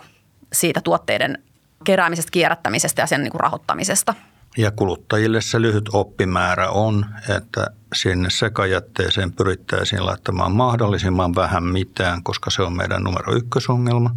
[0.53, 1.43] siitä tuotteiden
[1.83, 4.13] keräämisestä, kierrättämisestä ja sen niin kuin rahoittamisesta.
[4.57, 7.05] Ja kuluttajille se lyhyt oppimäärä on,
[7.37, 14.15] että sinne sekajätteeseen pyrittäisiin laittamaan mahdollisimman vähän mitään, koska se on meidän numero ykkösongelma.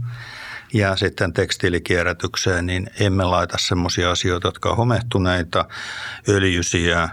[0.72, 5.64] Ja sitten tekstiilikierrätykseen, niin emme laita semmoisia asioita, jotka on homehtuneita,
[6.28, 7.08] öljysiä,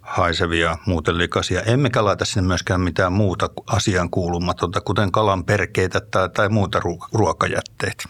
[0.00, 1.62] haisevia, muuten likaisia.
[1.62, 6.80] Emmekä laita sinne myöskään mitään muuta asian kuulumatonta, kuten kalan perkeitä tai, tai muuta
[7.12, 8.04] ruokajätteitä.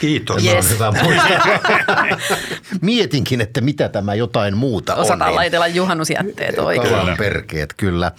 [0.00, 0.44] Kiitos.
[0.44, 0.66] Yes.
[0.66, 1.38] On hyvä muistaa.
[2.80, 5.00] Mietinkin, että mitä tämä jotain muuta on.
[5.00, 6.94] Osataan niin- laitella juhannusjätteet oikein.
[6.94, 8.12] Kalan perkeet, kyllä.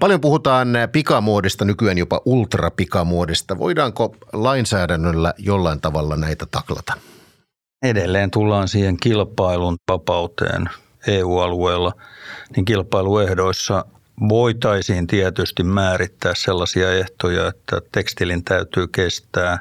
[0.00, 3.58] Paljon puhutaan pikamuodista, nykyään jopa ultrapikamuodista.
[3.58, 6.92] Voidaanko lainsäädännöllä jollain tavalla näitä taklata?
[7.82, 10.70] Edelleen tullaan siihen kilpailun vapauteen
[11.06, 11.92] EU-alueella,
[12.56, 13.84] niin kilpailuehdoissa
[14.28, 19.58] voitaisiin tietysti määrittää sellaisia ehtoja, että tekstilin täytyy kestää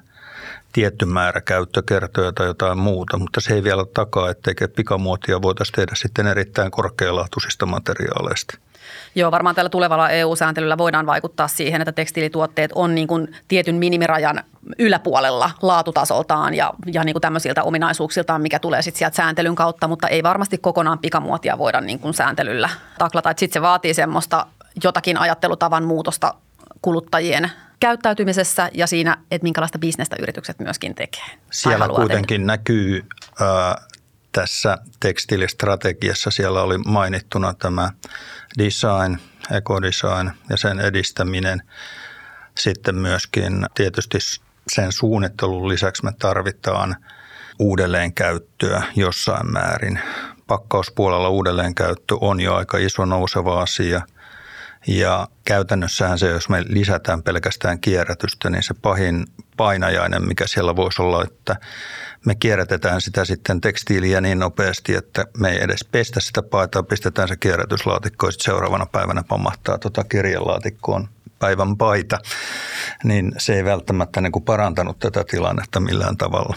[0.74, 5.92] tietty määrä käyttökertoja tai jotain muuta, mutta se ei vielä takaa, etteikö pikamuotia voitaisiin tehdä
[5.96, 8.58] sitten erittäin korkealaatuisista materiaaleista.
[9.16, 14.44] Joo, varmaan tällä tulevalla EU-sääntelyllä voidaan vaikuttaa siihen, että tekstiilituotteet on niin kuin tietyn minimirajan
[14.80, 20.08] yläpuolella laatutasoltaan ja, ja niin kuin tämmöisiltä ominaisuuksiltaan, mikä tulee sitten sieltä sääntelyn kautta, mutta
[20.08, 23.30] ei varmasti kokonaan pikamuotia voida niin kuin sääntelyllä taklata.
[23.30, 24.46] Sitten se vaatii semmoista
[24.84, 26.34] jotakin ajattelutavan muutosta
[26.82, 31.26] kuluttajien käyttäytymisessä ja siinä, että minkälaista bisnestä yritykset myöskin tekee.
[31.52, 32.46] Siellä kuitenkin tehdä.
[32.46, 33.06] näkyy
[33.40, 33.82] ää,
[34.32, 37.90] tässä tekstiilistrategiassa, siellä oli mainittuna tämä
[38.58, 39.18] design,
[39.52, 41.62] ekodesign ja sen edistäminen.
[42.58, 44.18] Sitten myöskin tietysti
[44.74, 46.96] sen suunnittelun lisäksi me tarvitaan
[47.60, 50.00] uudelleenkäyttöä jossain määrin.
[50.48, 54.02] Pakkauspuolella uudelleenkäyttö on jo aika iso nouseva asia
[54.88, 59.26] Ja käytännössähän se, jos me lisätään pelkästään kierrätystä, niin se pahin
[59.58, 61.56] painajainen, mikä siellä voisi olla, että
[62.26, 67.28] me kierrätetään sitä sitten tekstiiliä niin nopeasti, että me ei edes pestä sitä paitaa, pistetään
[67.28, 72.20] se kierrätyslaatikko ja sitten seuraavana päivänä pamahtaa tota kirjelaatikkoon päivän paita,
[73.04, 76.56] niin se ei välttämättä niin kuin parantanut tätä tilannetta millään tavalla.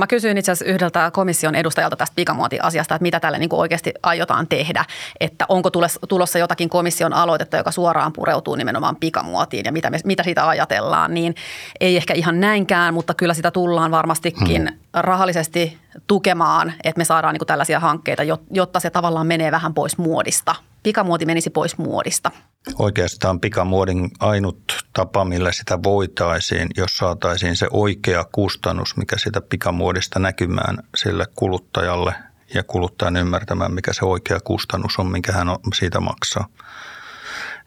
[0.00, 3.92] Mä kysyin itse asiassa yhdeltä komission edustajalta tästä pikamuotiasiasta, että mitä tälle niin kuin oikeasti
[4.02, 4.84] aiotaan tehdä,
[5.20, 5.70] että onko
[6.08, 11.14] tulossa jotakin komission aloitetta, joka suoraan pureutuu nimenomaan pikamuotiin ja mitä, me, mitä siitä ajatellaan,
[11.14, 11.34] niin
[11.80, 14.78] ei ehkä ihan näinkään, mutta kyllä sitä tullaan varmastikin hmm.
[14.94, 19.98] rahallisesti tukemaan, että me saadaan niin kuin tällaisia hankkeita, jotta se tavallaan menee vähän pois
[19.98, 20.54] muodista.
[20.82, 22.30] Pikamuoti menisi pois muodista.
[22.78, 30.18] Oikeastaan pikamuodin ainut tapa, millä sitä voitaisiin, jos saataisiin se oikea kustannus, mikä sitä pikamuodista
[30.18, 32.14] näkymään sille kuluttajalle
[32.54, 36.48] ja kuluttajan ymmärtämään, mikä se oikea kustannus on, minkä hän siitä maksaa.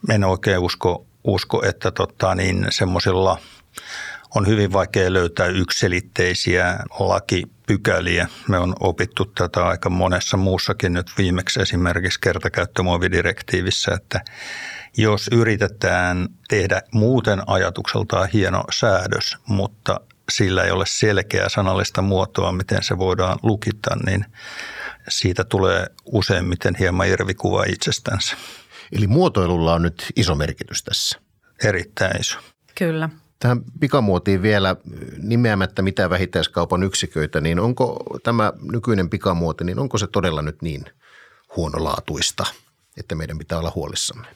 [0.09, 3.37] En oikein usko, usko että tota, niin semmoisilla
[4.35, 8.27] on hyvin vaikea löytää yksilitteisiä lakipykäliä.
[8.47, 14.21] Me on opittu tätä aika monessa muussakin nyt viimeksi esimerkiksi kertakäyttömuovidirektiivissä, että
[14.97, 19.99] jos yritetään tehdä muuten ajatukseltaan hieno säädös, mutta
[20.31, 24.25] sillä ei ole selkeää sanallista muotoa, miten se voidaan lukita, niin
[25.09, 28.37] siitä tulee useimmiten hieman irvikuva itsestänsä.
[28.91, 31.19] Eli muotoilulla on nyt iso merkitys tässä.
[31.63, 32.39] Erittäin iso.
[32.75, 33.09] Kyllä.
[33.43, 34.75] Tähän pikamuotiin vielä
[35.17, 40.85] nimeämättä mitään vähittäiskaupan yksiköitä, niin onko tämä nykyinen pikamuoti, niin onko se todella nyt niin
[41.55, 42.45] huonolaatuista,
[42.97, 44.27] että meidän pitää olla huolissamme?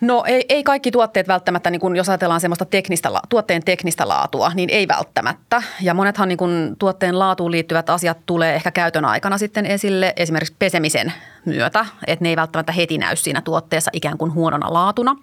[0.00, 4.52] No ei, ei kaikki tuotteet välttämättä, niin kun jos ajatellaan semmoista teknistä, tuotteen teknistä laatua,
[4.54, 5.62] niin ei välttämättä.
[5.80, 10.54] Ja monethan niin kun tuotteen laatuun liittyvät asiat tulee ehkä käytön aikana sitten esille, esimerkiksi
[10.58, 11.12] pesemisen
[11.44, 15.16] myötä, että ne ei välttämättä heti näy siinä tuotteessa ikään kuin huonona laatuna.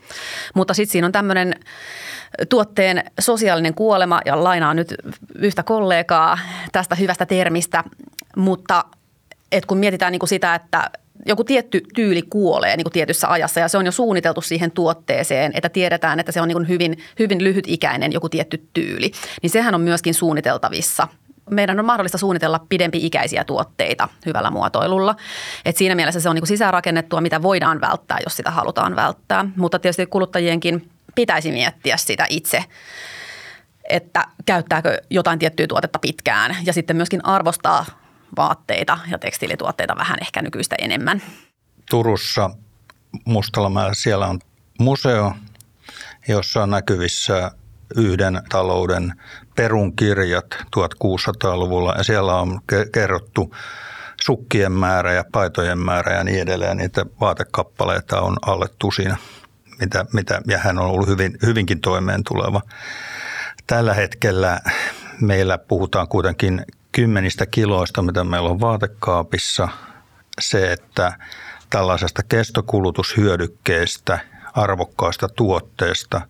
[0.53, 1.55] Mutta sitten siinä on tämmöinen
[2.49, 4.95] tuotteen sosiaalinen kuolema, ja lainaan nyt
[5.35, 6.37] yhtä kollegaa
[6.71, 7.83] tästä hyvästä termistä,
[8.35, 8.85] mutta
[9.51, 10.89] et kun mietitään niin kuin sitä, että
[11.25, 15.51] joku tietty tyyli kuolee niin kuin tietyssä ajassa ja se on jo suunniteltu siihen tuotteeseen,
[15.55, 19.75] että tiedetään, että se on niin kuin hyvin, hyvin lyhytikäinen joku tietty tyyli, niin sehän
[19.75, 21.07] on myöskin suunniteltavissa
[21.49, 25.15] meidän on mahdollista suunnitella pidempi-ikäisiä tuotteita hyvällä muotoilulla.
[25.65, 29.45] Et siinä mielessä se on niin kuin sisäänrakennettua, mitä voidaan välttää, jos sitä halutaan välttää.
[29.55, 32.63] Mutta tietysti kuluttajienkin pitäisi miettiä sitä itse,
[33.89, 37.85] että käyttääkö jotain tiettyä tuotetta pitkään ja sitten myöskin arvostaa
[38.37, 41.21] vaatteita ja tekstiilituotteita vähän ehkä nykyistä enemmän.
[41.89, 42.49] Turussa
[43.25, 44.39] Mustalamäellä siellä on
[44.79, 45.33] museo,
[46.27, 47.51] jossa on näkyvissä
[47.95, 49.13] yhden talouden
[49.55, 52.59] perunkirjat 1600-luvulla ja siellä on
[52.91, 53.55] kerrottu
[54.21, 56.77] sukkien määrä ja paitojen määrä ja niin edelleen.
[56.77, 59.17] Niitä vaatekappaleita on alle tusina,
[59.79, 62.61] mitä, mitä, ja hän on ollut hyvin, hyvinkin toimeen tuleva.
[63.67, 64.59] Tällä hetkellä
[65.21, 69.67] meillä puhutaan kuitenkin kymmenistä kiloista, mitä meillä on vaatekaapissa.
[70.41, 71.13] Se, että
[71.69, 74.19] tällaisesta kestokulutushyödykkeestä,
[74.53, 76.21] arvokkaasta tuotteesta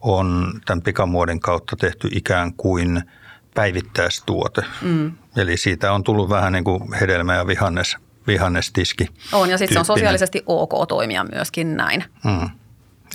[0.00, 3.02] on tämän pikamuodin kautta tehty ikään kuin
[3.54, 4.62] päivittäistuote.
[4.82, 5.12] Mm.
[5.36, 9.08] Eli siitä on tullut vähän niin kuin hedelmä- ja vihannes, vihannestiski.
[9.32, 12.04] On ja sitten se on sosiaalisesti ok toimia myöskin näin.
[12.24, 12.50] Mm.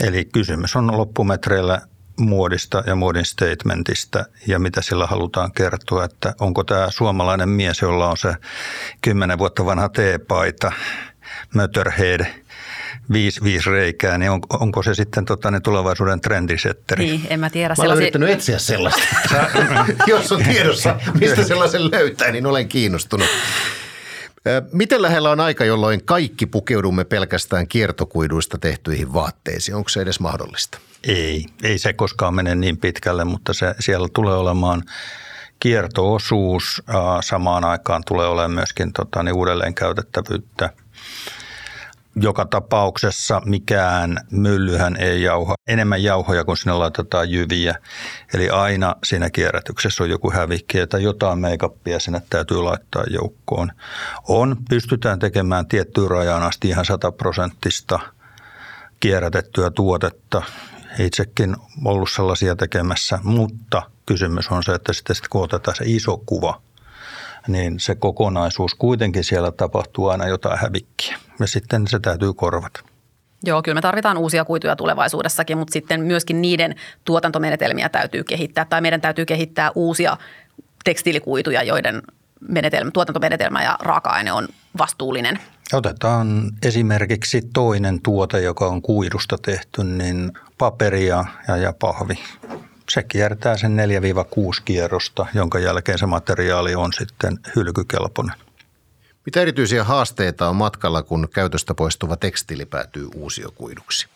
[0.03, 1.81] Eli kysymys on loppumetreillä
[2.19, 8.09] muodista ja muodin statementista ja mitä sillä halutaan kertoa, että onko tämä suomalainen mies, jolla
[8.09, 8.35] on se
[9.01, 10.71] kymmenen vuotta vanha teepaita,
[11.53, 12.25] Mötterhead,
[13.13, 17.05] viisi, viisi reikää, niin on, onko se sitten tota, niin tulevaisuuden trendisetteri?
[17.05, 17.75] Niin, en mä tiedä.
[17.77, 19.01] Mä olen yrittänyt etsiä sellaista.
[20.07, 23.27] Jos on tiedossa, mistä sellaisen löytää, niin olen kiinnostunut.
[24.71, 29.75] Miten lähellä on aika, jolloin kaikki pukeudumme pelkästään kiertokuiduista tehtyihin vaatteisiin?
[29.75, 30.79] Onko se edes mahdollista?
[31.03, 34.83] Ei, ei se koskaan mene niin pitkälle, mutta se, siellä tulee olemaan
[35.59, 36.83] kiertoosuus.
[37.21, 40.69] Samaan aikaan tulee olemaan myöskin tota, niin uudelleen käytettävyyttä–
[42.15, 47.75] joka tapauksessa mikään myllyhän ei jauha enemmän jauhoja kuin sinne laitetaan jyviä.
[48.33, 53.71] Eli aina siinä kierrätyksessä on joku hävikki tai jotain meikappia sinne täytyy laittaa joukkoon.
[54.27, 57.99] On, pystytään tekemään tiettyyn rajaan asti ihan sataprosenttista
[58.99, 60.41] kierrätettyä tuotetta.
[60.99, 66.61] Itsekin ollut sellaisia tekemässä, mutta kysymys on se, että sitten kun otetaan se iso kuva–
[67.49, 72.81] niin se kokonaisuus kuitenkin siellä tapahtuu aina jotain hävikkiä ja sitten se täytyy korvata.
[73.43, 78.81] Joo, kyllä me tarvitaan uusia kuituja tulevaisuudessakin, mutta sitten myöskin niiden tuotantomenetelmiä täytyy kehittää tai
[78.81, 80.17] meidän täytyy kehittää uusia
[80.83, 82.01] tekstiilikuituja, joiden
[82.49, 85.39] menetelmä, tuotantomenetelmä ja raaka-aine on vastuullinen.
[85.73, 92.19] Otetaan esimerkiksi toinen tuote, joka on kuidusta tehty, niin paperia ja, ja pahvi.
[92.89, 93.77] Se kiertää sen
[94.57, 98.35] 4-6 kierrosta, jonka jälkeen se materiaali on sitten hylkykelpoinen.
[99.25, 104.07] Mitä erityisiä haasteita on matkalla, kun käytöstä poistuva tekstiili päätyy uusiokuiduksi?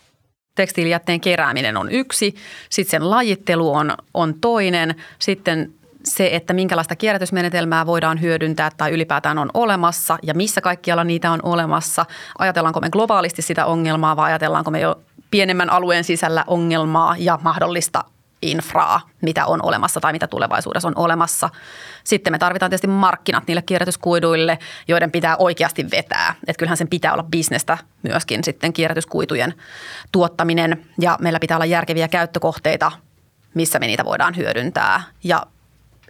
[0.55, 2.35] Tekstiilijätteen kerääminen on yksi,
[2.69, 9.37] sitten sen lajittelu on, on toinen, sitten se, että minkälaista kierrätysmenetelmää voidaan hyödyntää tai ylipäätään
[9.37, 12.05] on olemassa ja missä kaikkialla niitä on olemassa.
[12.37, 18.03] Ajatellaanko me globaalisti sitä ongelmaa vai ajatellaanko me jo pienemmän alueen sisällä ongelmaa ja mahdollista
[18.51, 21.49] infraa, mitä on olemassa tai mitä tulevaisuudessa on olemassa.
[22.03, 26.35] Sitten me tarvitaan tietysti markkinat niille kierrätyskuiduille, joiden pitää oikeasti vetää.
[26.47, 29.53] Että kyllähän sen pitää olla bisnestä myöskin sitten kierrätyskuitujen
[30.11, 32.91] tuottaminen ja meillä pitää olla järkeviä käyttökohteita,
[33.53, 35.03] missä me niitä voidaan hyödyntää.
[35.23, 35.45] Ja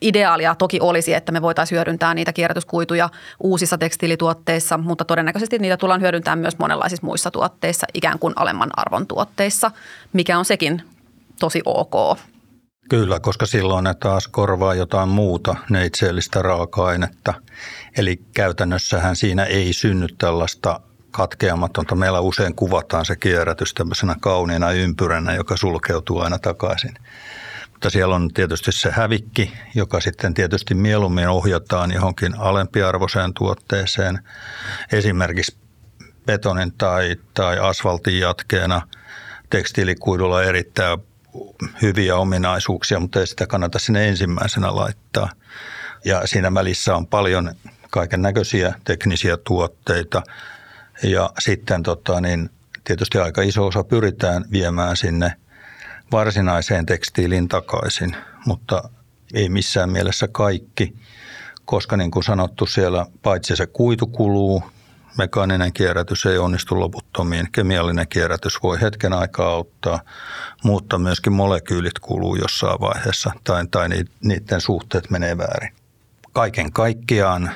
[0.01, 6.01] ideaalia toki olisi, että me voitaisiin hyödyntää niitä kierrätyskuituja uusissa tekstiilituotteissa, mutta todennäköisesti niitä tullaan
[6.01, 9.71] hyödyntämään myös monenlaisissa muissa tuotteissa, ikään kuin alemman arvon tuotteissa,
[10.13, 10.81] mikä on sekin
[11.43, 12.19] tosi ok.
[12.89, 17.33] Kyllä, koska silloin ne taas korvaa jotain muuta neitseellistä raaka-ainetta.
[17.97, 20.79] Eli käytännössähän siinä ei synny tällaista
[21.11, 21.95] katkeamatonta.
[21.95, 26.93] Meillä usein kuvataan se kierrätys tämmöisenä kauniina ympyränä, joka sulkeutuu aina takaisin.
[27.71, 34.19] Mutta siellä on tietysti se hävikki, joka sitten tietysti mieluummin ohjataan johonkin alempiarvoiseen tuotteeseen,
[34.91, 35.57] esimerkiksi
[36.25, 38.81] betonin tai, tai asfaltin jatkeena.
[39.49, 40.99] Tekstiilikuidulla erittäin
[41.81, 45.29] hyviä ominaisuuksia, mutta ei sitä kannata sinne ensimmäisenä laittaa.
[46.05, 47.55] Ja siinä välissä on paljon
[47.89, 50.23] kaiken näköisiä teknisiä tuotteita
[51.03, 52.49] ja sitten tota, niin
[52.83, 55.33] tietysti aika iso osa pyritään viemään sinne
[56.11, 58.15] varsinaiseen tekstiiliin takaisin,
[58.45, 58.89] mutta
[59.33, 60.95] ei missään mielessä kaikki,
[61.65, 64.63] koska niin kuin sanottu siellä paitsi se kuitu kuluu,
[65.17, 67.51] mekaaninen kierrätys ei onnistu loputtomiin.
[67.51, 69.99] Kemiallinen kierrätys voi hetken aikaa auttaa,
[70.63, 73.89] mutta myöskin molekyylit kuluu jossain vaiheessa tai, tai
[74.23, 75.73] niiden suhteet menee väärin.
[76.33, 77.51] Kaiken kaikkiaan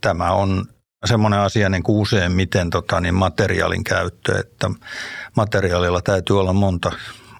[0.00, 0.64] tämä on
[1.04, 4.70] semmoinen asia niin kuin useimmiten tota, niin materiaalin käyttö, että
[5.36, 6.92] materiaalilla täytyy olla monta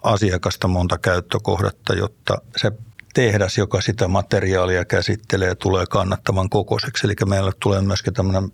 [0.03, 2.73] asiakasta, monta käyttökohdetta, jotta se
[3.15, 7.07] tehdas, joka sitä materiaalia käsittelee, tulee kannattavan kokoiseksi.
[7.07, 8.53] Eli meillä tulee myöskin tämmöinen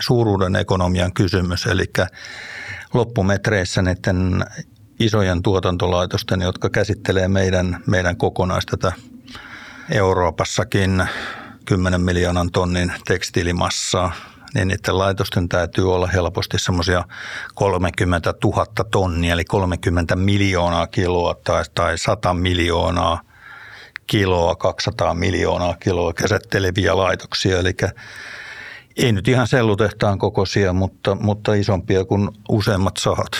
[0.00, 1.84] suuruuden ekonomian kysymys, eli
[2.94, 4.44] loppumetreissä näiden
[5.00, 8.92] isojen tuotantolaitosten, jotka käsittelee meidän, meidän kokonaista tätä
[9.90, 11.08] Euroopassakin
[11.64, 14.12] 10 miljoonan tonnin tekstiilimassaa,
[14.54, 17.04] niin niiden laitosten täytyy olla helposti semmoisia
[17.54, 23.20] 30 000 tonnia, eli 30 miljoonaa kiloa tai, tai 100 miljoonaa
[24.06, 27.58] kiloa, 200 miljoonaa kiloa käsitteleviä laitoksia.
[27.58, 27.74] Eli
[28.98, 33.30] ei nyt ihan sellutehtaan kokoisia, mutta, mutta isompia kuin useimmat sahat.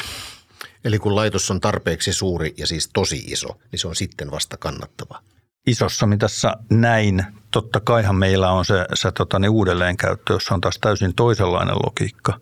[0.84, 4.56] Eli kun laitos on tarpeeksi suuri ja siis tosi iso, niin se on sitten vasta
[4.56, 5.22] kannattava.
[5.66, 7.24] Isossa mitassa näin.
[7.50, 12.40] Totta kaihan meillä on se, se tota, niin uudelleenkäyttö, jossa on taas täysin toisenlainen logiikka,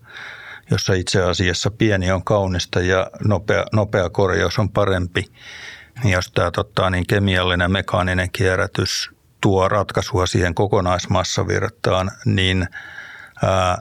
[0.71, 5.25] jossa itse asiassa pieni on kaunista ja nopea, nopea korjaus on parempi.
[6.05, 12.69] Jos tämä tota, niin kemiallinen mekaaninen kierrätys tuo ratkaisua siihen kokonaismassavirtaan, niin
[13.45, 13.79] ää,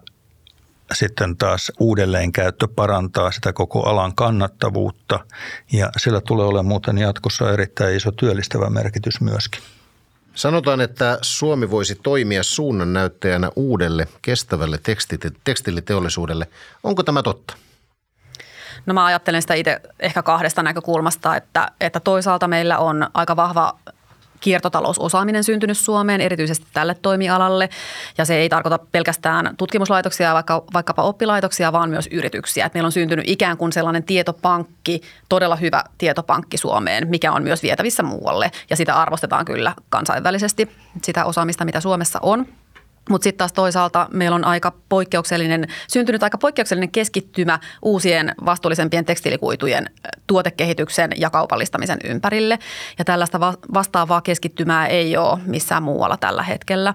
[0.93, 5.19] sitten taas uudelleenkäyttö parantaa sitä koko alan kannattavuutta
[5.71, 9.61] ja sillä tulee olemaan muuten jatkossa erittäin iso työllistävä merkitys myöskin.
[10.35, 14.79] Sanotaan, että Suomi voisi toimia suunnannäyttäjänä uudelle kestävälle
[15.43, 16.47] tekstiiliteollisuudelle.
[16.83, 17.57] Onko tämä totta?
[18.85, 23.79] No mä ajattelen sitä itse ehkä kahdesta näkökulmasta, että, että toisaalta meillä on aika vahva
[24.45, 27.69] kiertotalousosaaminen syntynyt Suomeen, erityisesti tälle toimialalle.
[28.17, 32.65] Ja se ei tarkoita pelkästään tutkimuslaitoksia, vaikka, vaikkapa oppilaitoksia, vaan myös yrityksiä.
[32.65, 37.63] Et meillä on syntynyt ikään kuin sellainen tietopankki, todella hyvä tietopankki Suomeen, mikä on myös
[37.63, 38.51] vietävissä muualle.
[38.69, 40.71] Ja sitä arvostetaan kyllä kansainvälisesti,
[41.03, 42.45] sitä osaamista, mitä Suomessa on.
[43.09, 49.89] Mutta sitten taas toisaalta meillä on aika poikkeuksellinen, syntynyt aika poikkeuksellinen keskittymä uusien vastuullisempien tekstiilikuitujen
[50.27, 52.59] tuotekehityksen ja kaupallistamisen ympärille.
[52.99, 53.39] Ja tällaista
[53.73, 56.93] vastaavaa keskittymää ei ole missään muualla tällä hetkellä.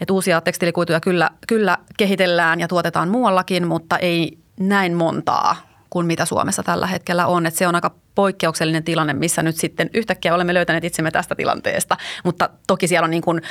[0.00, 6.24] Et uusia tekstiilikuituja kyllä, kyllä kehitellään ja tuotetaan muuallakin, mutta ei näin montaa kuin mitä
[6.24, 7.46] Suomessa tällä hetkellä on.
[7.46, 11.96] Et se on aika poikkeuksellinen tilanne, missä nyt sitten yhtäkkiä olemme löytäneet itsemme tästä tilanteesta.
[12.24, 13.42] Mutta toki siellä on niin kuin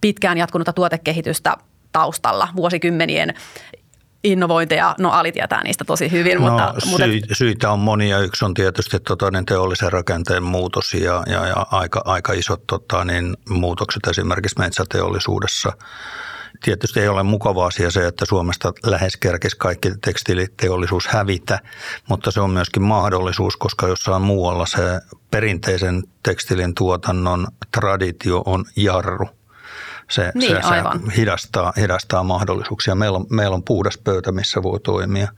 [0.00, 1.56] pitkään jatkunutta tuotekehitystä
[1.92, 3.34] taustalla vuosikymmenien
[4.24, 6.34] innovointeja, no Ali tietää niistä tosi hyvin.
[6.34, 7.34] No, mutta, syy, mutta...
[7.34, 8.18] Syitä on monia.
[8.18, 13.04] Yksi on tietysti tota, niin teollisen rakenteen muutos ja, ja, ja aika, aika isot tota,
[13.04, 15.72] niin muutokset esimerkiksi metsäteollisuudessa
[16.62, 21.58] tietysti ei ole mukava asia se, että Suomesta lähes kerkesi kaikki tekstiiliteollisuus hävitä,
[22.08, 25.00] mutta se on myöskin mahdollisuus, koska jossain muualla se
[25.30, 29.28] perinteisen tekstilin tuotannon traditio on jarru.
[30.10, 31.10] Se, Niin, se, se aivan.
[31.10, 32.94] hidastaa, hidastaa mahdollisuuksia.
[32.94, 35.28] Meillä on, meillä on puhdas pöytä, missä voi toimia.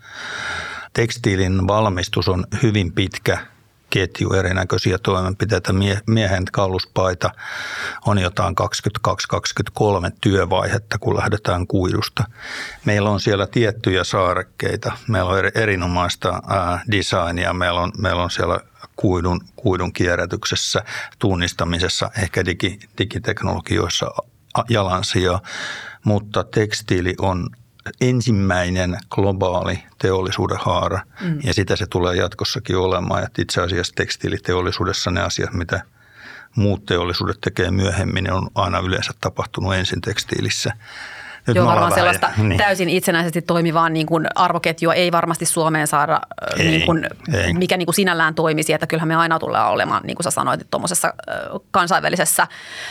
[0.92, 3.38] Tekstiilin valmistus on hyvin pitkä
[3.90, 5.72] ketju erinäköisiä toimenpiteitä.
[5.72, 7.30] Mie- Miehen kauluspaita
[8.06, 12.24] on jotain 22-23 työvaihetta, kun lähdetään kuidusta.
[12.84, 14.92] Meillä on siellä tiettyjä saarekkeita.
[15.08, 16.42] Meillä on eri- erinomaista
[16.90, 17.52] designia.
[17.52, 18.60] Meillä on, meillä on siellä
[18.96, 20.84] kuidun, kuidun kierrätyksessä,
[21.18, 24.06] tunnistamisessa, ehkä digi, digiteknologioissa
[24.68, 25.40] jalansijaa,
[26.04, 27.50] mutta tekstiili on
[28.00, 31.38] ensimmäinen globaali teollisuuden haara mm.
[31.44, 33.24] ja sitä se tulee jatkossakin olemaan.
[33.24, 35.82] Et itse asiassa tekstiiliteollisuudessa ne asiat, mitä
[36.56, 40.72] muut teollisuudet tekee myöhemmin, ne on aina yleensä tapahtunut ensin tekstiilissä.
[41.46, 42.58] Nyt Joo, varmaan sellaista niin.
[42.58, 47.52] täysin itsenäisesti toimivaa niin kuin arvoketjua ei varmasti Suomeen saada, äh, Ei, niin kuin, ei.
[47.52, 48.72] mikä niin kuin sinällään toimisi.
[48.72, 51.14] Että kyllähän me aina tullaan olemaan, niin kuin sä sanoit, tuommoisessa
[51.70, 52.46] kansainvälisessä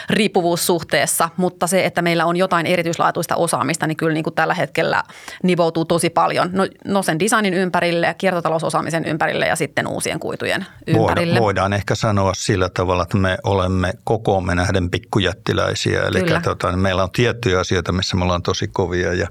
[0.10, 1.30] riippuvuussuhteessa.
[1.38, 5.04] Mutta se, että meillä on jotain erityislaatuista osaamista, niin kyllä niin kuin tällä hetkellä
[5.44, 6.50] nivoutuu tosi paljon.
[6.54, 11.34] No, no sen designin ympärille, kiertotalousosaamisen ympärille ja sitten uusien kuitujen ympärille.
[11.34, 16.02] Voidaan, voidaan ehkä sanoa sillä tavalla, että me olemme kokoomme nähden pikkujättiläisiä.
[16.02, 16.42] Eli Kyllä.
[16.42, 19.28] tota, meillä on tiettyjä asioita, missä me ollaan tosi kovia ja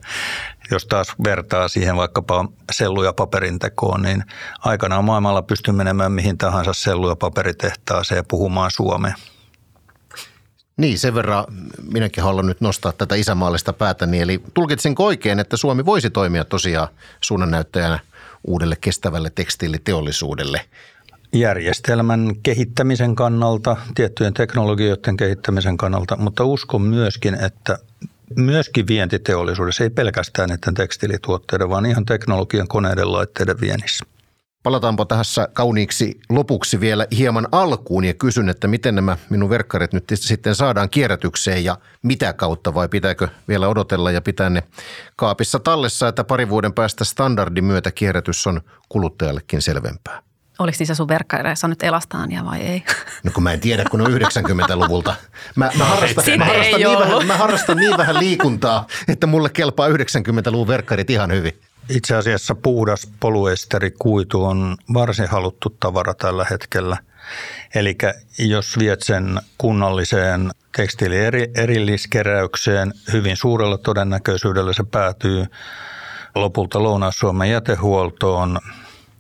[0.71, 4.25] jos taas vertaa siihen vaikkapa sellu- ja paperin tekoon, niin
[4.59, 9.15] aikanaan maailmalla pystyy menemään mihin tahansa sellu- ja paperitehtaaseen ja puhumaan suomea.
[10.77, 11.45] Niin, sen verran
[11.93, 14.21] minäkin haluan nyt nostaa tätä isämaallista päätäni.
[14.21, 16.89] Eli tulkitsinko oikein, että Suomi voisi toimia tosiaan
[17.21, 17.99] suunnannäyttäjänä
[18.45, 20.61] uudelle kestävälle tekstiiliteollisuudelle?
[21.33, 27.79] järjestelmän kehittämisen kannalta, tiettyjen teknologioiden kehittämisen kannalta, mutta uskon myöskin, että
[28.37, 34.05] myöskin vientiteollisuudessa, ei pelkästään näiden tekstiilituotteiden, vaan ihan teknologian, koneiden, laitteiden viennissä.
[34.63, 40.05] Palataanpa tässä kauniiksi lopuksi vielä hieman alkuun ja kysyn, että miten nämä minun verkkarit nyt
[40.15, 44.63] sitten saadaan kierrätykseen ja mitä kautta vai pitääkö vielä odotella ja pitää ne
[45.17, 50.28] kaapissa tallessa, että pari vuoden päästä standardin myötä kierrätys on kuluttajallekin selvempää.
[50.59, 52.83] Oliko niissä sun verkkaireissa nyt elastaania vai ei?
[53.25, 55.15] No kun mä en tiedä, kun on 90-luvulta.
[55.57, 59.51] Mä, mä, harrastan, Sitten mä, harrastan niin vähän, mä harrastan niin vähän liikuntaa, että mulle
[59.51, 61.61] kelpaa 90-luvun verkkarit ihan hyvin.
[61.89, 66.97] Itse asiassa puhdas poluesterikuitu on varsin haluttu tavara tällä hetkellä.
[67.75, 67.97] Eli
[68.39, 75.47] jos viet sen kunnalliseen tekstiilin eri, erilliskeräykseen, hyvin suurella todennäköisyydellä se päätyy
[76.35, 78.59] lopulta Lounais-Suomen jätehuoltoon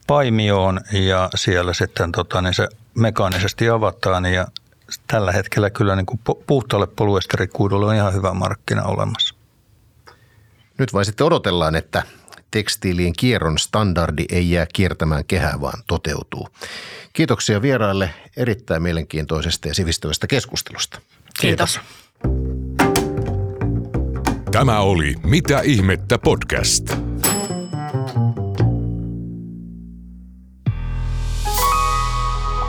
[0.08, 4.46] Paimioon ja siellä sitten tota, niin se mekaanisesti avataan ja
[5.06, 9.34] tällä hetkellä kyllä niin kuin pu- puhtaalle poluesterikuidulle on ihan hyvä markkina olemassa.
[10.78, 12.02] Nyt vain sitten odotellaan, että
[12.50, 16.48] tekstiilien kierron standardi ei jää kiertämään kehää, vaan toteutuu.
[17.12, 21.00] Kiitoksia vieraille erittäin mielenkiintoisesta ja sivistävästä keskustelusta.
[21.40, 21.80] Kiitos.
[24.52, 26.96] Tämä oli Mitä ihmettä podcast.